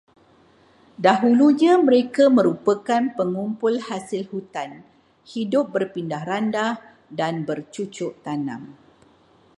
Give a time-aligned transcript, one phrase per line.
[1.05, 4.69] Dahulunya mereka merupakan pengumpul hasil hutan,
[5.33, 6.73] hidup berpindah-randah,
[7.19, 8.61] dan bercucuk tanam.